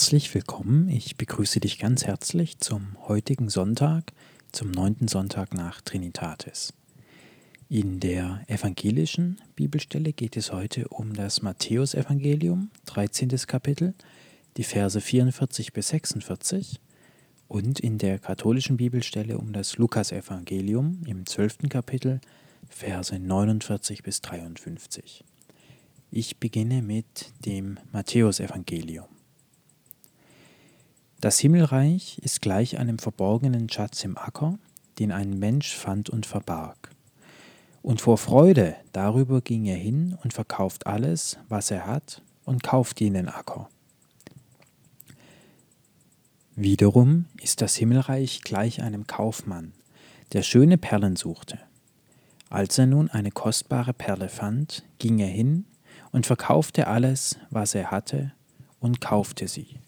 [0.00, 0.88] Herzlich willkommen.
[0.88, 4.14] Ich begrüße dich ganz herzlich zum heutigen Sonntag,
[4.50, 6.72] zum neunten Sonntag nach Trinitatis.
[7.68, 13.28] In der evangelischen Bibelstelle geht es heute um das Matthäusevangelium, 13.
[13.46, 13.92] Kapitel,
[14.56, 16.80] die Verse 44 bis 46
[17.48, 21.68] und in der katholischen Bibelstelle um das Lukasevangelium im 12.
[21.68, 22.22] Kapitel,
[22.70, 25.24] Verse 49 bis 53.
[26.10, 29.19] Ich beginne mit dem Matthäusevangelium.
[31.20, 34.58] Das Himmelreich ist gleich einem verborgenen Schatz im Acker,
[34.98, 36.90] den ein Mensch fand und verbarg.
[37.82, 43.02] Und vor Freude darüber ging er hin und verkauft alles, was er hat, und kauft
[43.02, 43.68] jenen Acker.
[46.56, 49.72] Wiederum ist das Himmelreich gleich einem Kaufmann,
[50.32, 51.58] der schöne Perlen suchte.
[52.48, 55.66] Als er nun eine kostbare Perle fand, ging er hin
[56.12, 58.32] und verkaufte alles, was er hatte,
[58.80, 59.80] und kaufte sie.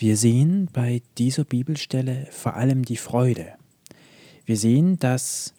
[0.00, 3.52] Wir sehen bei dieser Bibelstelle vor allem die Freude.
[4.46, 5.52] Wir sehen, dass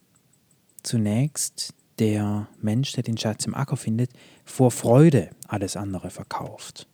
[0.81, 4.09] zunächst der Mensch, der den Schatz im Acker findet,
[4.43, 6.87] vor Freude alles andere verkauft.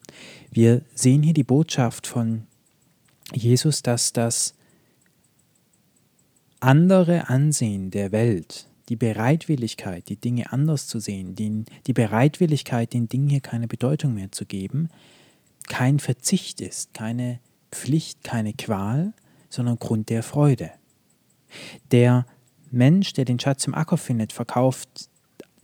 [0.51, 2.43] Wir sehen hier die Botschaft von
[3.31, 4.53] Jesus, dass das
[6.59, 13.29] andere Ansehen der Welt, die Bereitwilligkeit, die Dinge anders zu sehen, die, Bereitwilligkeit, den Dingen
[13.29, 14.89] hier keine Bedeutung mehr zu geben,
[15.67, 17.39] kein Verzicht ist, keine
[17.71, 19.13] Pflicht, keine Qual,
[19.49, 20.71] sondern Grund der Freude.
[21.91, 22.25] Der
[22.71, 25.09] Mensch, der den Schatz im Acker findet, verkauft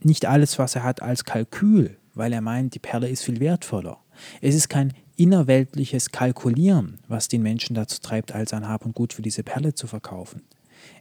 [0.00, 3.98] nicht alles, was er hat, als Kalkül, weil er meint, die Perle ist viel wertvoller.
[4.40, 9.12] Es ist kein innerweltliches Kalkulieren, was den Menschen dazu treibt, als ein Hab und Gut
[9.12, 10.42] für diese Perle zu verkaufen.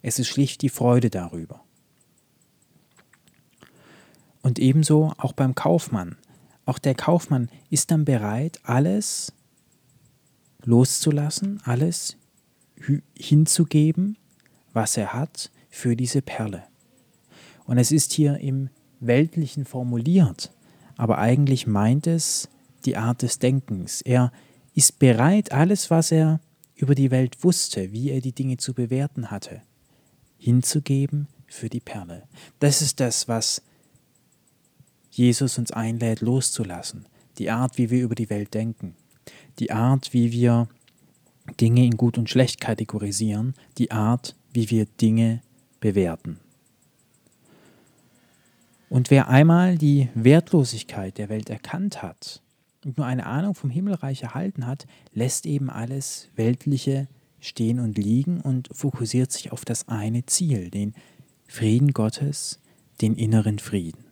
[0.02, 1.64] Es ist schlicht die Freude darüber.
[4.42, 6.18] Und ebenso auch beim Kaufmann.
[6.66, 9.34] Auch der Kaufmann ist dann bereit, alles
[10.64, 12.18] loszulassen, alles
[13.18, 14.18] hinzugeben,
[14.72, 16.64] was er hat, für diese Perle.
[17.66, 18.70] Und es ist hier im
[19.00, 20.52] Weltlichen formuliert,
[20.98, 22.50] aber eigentlich meint es
[22.86, 24.02] die Art des Denkens.
[24.02, 24.32] Er
[24.76, 26.40] ist bereit, alles, was er
[26.76, 29.62] über die Welt wusste, wie er die Dinge zu bewerten hatte,
[30.38, 32.24] hinzugeben für die Perle.
[32.60, 33.62] Das ist das, was
[35.16, 37.06] Jesus uns einlädt, loszulassen.
[37.38, 38.96] Die Art, wie wir über die Welt denken
[39.60, 40.68] die Art, wie wir
[41.60, 45.42] Dinge in gut und schlecht kategorisieren, die Art, wie wir Dinge
[45.80, 46.40] bewerten.
[48.90, 52.42] Und wer einmal die Wertlosigkeit der Welt erkannt hat
[52.86, 57.08] und nur eine Ahnung vom Himmelreich erhalten hat, lässt eben alles Weltliche
[57.40, 60.94] stehen und liegen und fokussiert sich auf das eine Ziel, den
[61.48, 62.60] Frieden Gottes,
[63.02, 64.03] den inneren Frieden.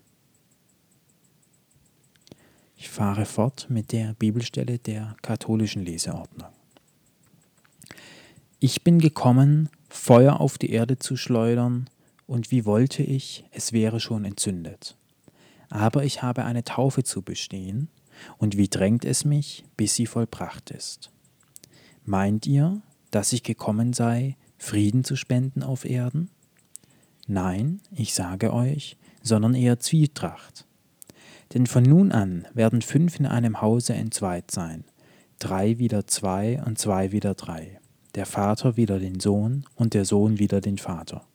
[2.81, 6.49] Ich fahre fort mit der Bibelstelle der katholischen Leseordnung.
[8.59, 11.91] Ich bin gekommen, Feuer auf die Erde zu schleudern,
[12.25, 14.97] und wie wollte ich, es wäre schon entzündet.
[15.69, 17.87] Aber ich habe eine Taufe zu bestehen,
[18.39, 21.11] und wie drängt es mich, bis sie vollbracht ist.
[22.03, 22.81] Meint ihr,
[23.11, 26.31] dass ich gekommen sei, Frieden zu spenden auf Erden?
[27.27, 30.65] Nein, ich sage euch, sondern eher Zwietracht.
[31.53, 34.85] Denn von nun an werden fünf in einem Hause entzweit sein,
[35.39, 37.79] drei wieder zwei und zwei wieder drei,
[38.15, 41.25] der Vater wieder den Sohn und der Sohn wieder den Vater,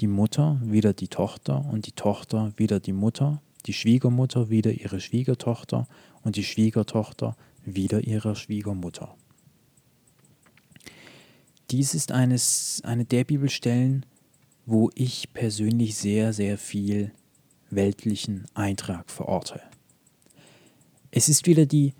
[0.00, 5.00] die Mutter wieder die Tochter und die Tochter wieder die Mutter, die Schwiegermutter wieder ihre
[5.00, 5.88] Schwiegertochter
[6.22, 9.14] und die Schwiegertochter wieder ihre Schwiegermutter.
[11.70, 14.04] Dies ist eines, eine der Bibelstellen,
[14.66, 17.12] wo ich persönlich sehr, sehr viel
[17.70, 19.60] weltlichen Eintrag verorte.
[21.10, 21.94] Es ist wieder die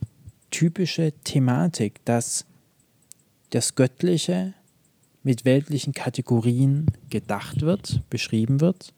[0.50, 2.44] typische Thematik, dass
[3.50, 4.54] das Göttliche
[5.22, 8.92] mit weltlichen Kategorien gedacht wird, beschrieben wird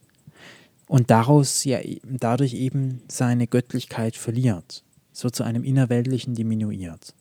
[0.88, 7.15] und daraus ja dadurch eben seine Göttlichkeit verliert, so zu einem innerweltlichen diminuiert.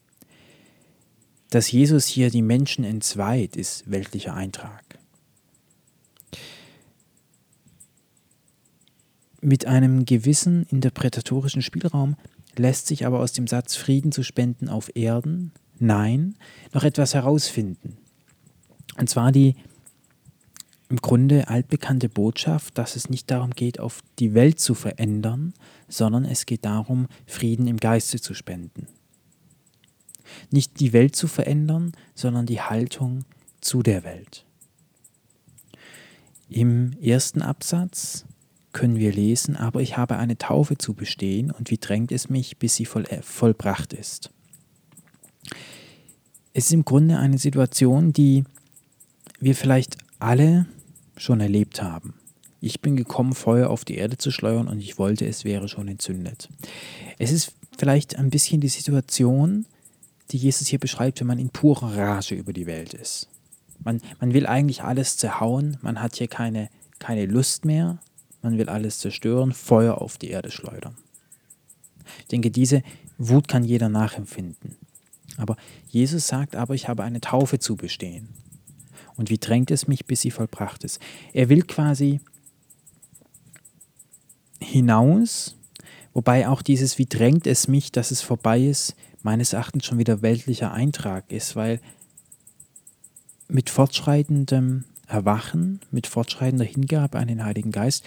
[1.50, 4.85] Dass Jesus hier die Menschen entzweit, ist weltlicher Eintrag.
[9.46, 12.16] Mit einem gewissen interpretatorischen Spielraum
[12.56, 16.34] lässt sich aber aus dem Satz Frieden zu spenden auf Erden, nein,
[16.74, 17.96] noch etwas herausfinden.
[18.98, 19.54] Und zwar die
[20.90, 25.54] im Grunde altbekannte Botschaft, dass es nicht darum geht, auf die Welt zu verändern,
[25.88, 28.88] sondern es geht darum, Frieden im Geiste zu spenden.
[30.50, 33.26] Nicht die Welt zu verändern, sondern die Haltung
[33.62, 34.44] zu der Welt.
[36.50, 38.26] Im ersten Absatz
[38.76, 42.58] können wir lesen, aber ich habe eine Taufe zu bestehen und wie drängt es mich,
[42.58, 44.32] bis sie voll, äh, vollbracht ist.
[46.54, 48.44] Es ist im Grunde eine Situation, die
[49.40, 50.66] wir vielleicht alle
[51.16, 52.16] schon erlebt haben.
[52.60, 55.88] Ich bin gekommen, Feuer auf die Erde zu schleudern und ich wollte, es wäre schon
[55.88, 56.50] entzündet.
[57.18, 59.66] Es ist vielleicht ein bisschen die Situation,
[60.32, 63.30] die Jesus hier beschreibt, wenn man in purer Rage über die Welt ist.
[63.86, 66.70] Man, man will eigentlich alles zerhauen, man hat hier keine,
[67.00, 68.00] keine Lust mehr,
[68.46, 70.96] man will alles zerstören, Feuer auf die Erde schleudern.
[72.20, 72.84] Ich denke, diese
[73.18, 74.76] Wut kann jeder nachempfinden.
[75.38, 75.58] Aber
[75.90, 78.30] Jesus sagt aber, ich habe eine Taufe zu bestehen.
[79.18, 81.00] Und wie drängt es mich, bis sie vollbracht ist?
[81.34, 82.20] Er will quasi
[84.60, 85.56] hinaus,
[86.14, 90.22] wobei auch dieses, wie drängt es mich, dass es vorbei ist, meines Erachtens schon wieder
[90.22, 91.82] weltlicher Eintrag ist, weil
[93.48, 98.06] mit fortschreitendem Erwachen, mit fortschreitender Hingabe an den Heiligen Geist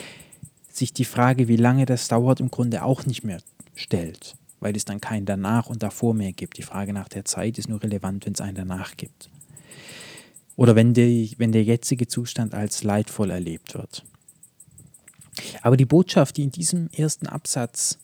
[0.78, 3.40] sich die Frage, wie lange das dauert, im Grunde auch nicht mehr
[3.75, 6.58] stellt, weil es dann kein danach und davor mehr gibt.
[6.58, 9.30] Die Frage nach der Zeit ist nur relevant, wenn es einen danach gibt.
[10.56, 14.04] Oder wenn, die, wenn der jetzige Zustand als leidvoll erlebt wird.
[15.62, 17.98] Aber die Botschaft, die in diesem ersten Absatz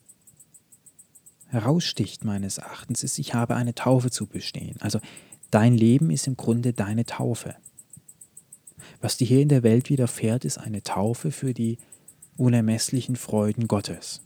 [1.49, 4.77] heraussticht, meines Erachtens, ist, ich habe eine Taufe zu bestehen.
[4.81, 5.01] Also
[5.51, 7.57] dein Leben ist im Grunde deine Taufe.
[9.01, 11.79] Was dir hier in der Welt widerfährt, ist eine Taufe für die
[12.37, 14.21] unermesslichen Freuden Gottes.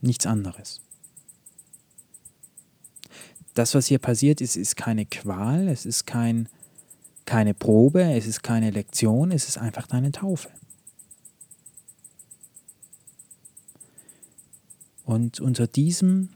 [0.00, 0.80] Nichts anderes.
[3.54, 6.48] Das, was hier passiert ist, ist keine Qual, es ist kein,
[7.24, 10.50] keine Probe, es ist keine Lektion, es ist einfach deine Taufe.
[15.04, 16.30] Und unter diesem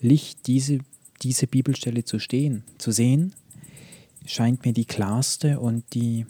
[0.00, 0.78] Licht diese,
[1.22, 3.34] diese Bibelstelle zu stehen, zu sehen,
[4.26, 6.26] scheint mir die klarste und die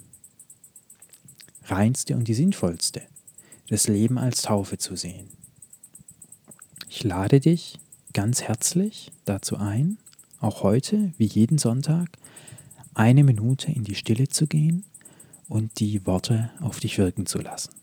[1.71, 3.03] reinste und die sinnvollste,
[3.69, 5.29] das Leben als Taufe zu sehen.
[6.89, 7.79] Ich lade dich
[8.13, 9.99] ganz herzlich dazu ein,
[10.41, 12.09] auch heute, wie jeden Sonntag,
[12.95, 14.85] eine Minute in die Stille zu gehen
[15.49, 17.80] und die Worte auf dich wirken zu lassen.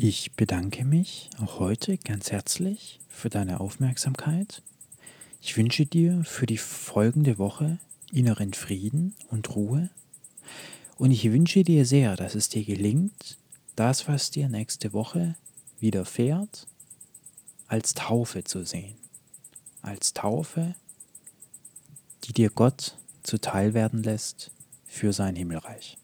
[0.00, 4.62] Ich bedanke mich auch heute ganz herzlich für deine Aufmerksamkeit.
[5.42, 7.80] Ich wünsche dir für die folgende Woche
[8.12, 9.90] inneren Frieden und Ruhe.
[10.98, 13.38] Und ich wünsche dir sehr, dass es dir gelingt,
[13.74, 15.34] das, was dir nächste Woche
[15.80, 16.68] widerfährt,
[17.66, 18.94] als Taufe zu sehen.
[19.82, 20.76] Als Taufe,
[22.22, 24.52] die dir Gott zuteil werden lässt
[24.86, 25.98] für sein Himmelreich.